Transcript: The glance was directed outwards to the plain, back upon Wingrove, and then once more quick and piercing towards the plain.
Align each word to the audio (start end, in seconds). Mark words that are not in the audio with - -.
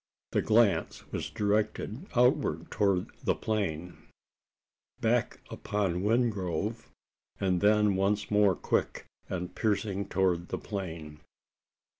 The 0.31 0.41
glance 0.41 1.05
was 1.11 1.29
directed 1.29 2.07
outwards 2.15 2.69
to 2.71 3.05
the 3.23 3.35
plain, 3.35 3.97
back 4.99 5.41
upon 5.51 6.01
Wingrove, 6.01 6.89
and 7.39 7.61
then 7.61 7.95
once 7.95 8.31
more 8.31 8.55
quick 8.55 9.05
and 9.29 9.53
piercing 9.53 10.07
towards 10.09 10.47
the 10.47 10.57
plain. 10.57 11.19